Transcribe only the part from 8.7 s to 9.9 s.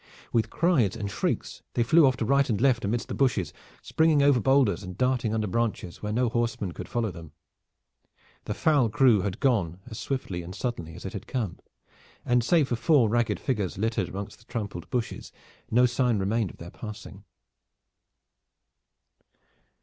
crew had gone